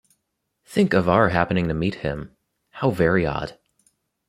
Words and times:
Think 0.65 0.95
of 0.95 1.07
our 1.07 1.29
happening 1.29 1.67
to 1.67 1.75
meet 1.75 1.93
him!— 1.93 2.35
How 2.71 2.89
very 2.89 3.23
odd! 3.27 3.59